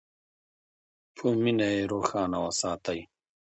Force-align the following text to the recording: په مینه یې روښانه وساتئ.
په 1.15 1.27
مینه 1.41 1.67
یې 1.75 1.81
روښانه 1.91 2.37
وساتئ. 2.45 2.99